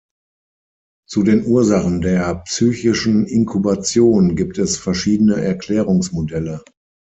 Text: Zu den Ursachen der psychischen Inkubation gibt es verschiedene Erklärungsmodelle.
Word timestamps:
Zu 1.07 1.21
den 1.21 1.45
Ursachen 1.45 2.01
der 2.01 2.33
psychischen 2.47 3.27
Inkubation 3.27 4.35
gibt 4.35 4.57
es 4.57 4.79
verschiedene 4.79 5.39
Erklärungsmodelle. 5.39 6.63